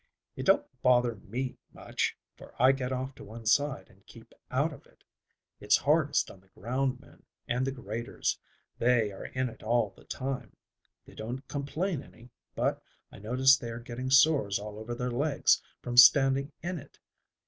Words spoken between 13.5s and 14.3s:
they are getting